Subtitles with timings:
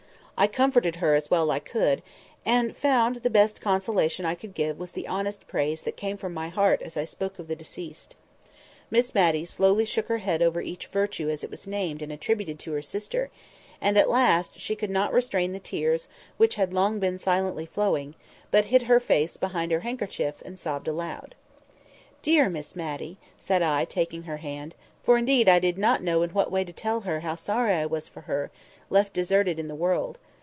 [0.43, 2.01] I comforted her as well as I could;
[2.47, 6.17] and I found the best consolation I could give was the honest praise that came
[6.17, 8.15] from my heart as I spoke of the deceased.
[8.89, 12.57] Miss Matty slowly shook her head over each virtue as it was named and attributed
[12.57, 13.29] to her sister;
[13.79, 16.07] and at last she could not restrain the tears
[16.37, 18.15] which had long been silently flowing,
[18.49, 21.35] but hid her face behind her handkerchief and sobbed aloud.
[22.23, 26.51] "Dear Miss Matty," said I, taking her hand—for indeed I did not know in what
[26.51, 28.49] way to tell her how sorry I was for her,
[28.89, 30.17] left deserted in the world.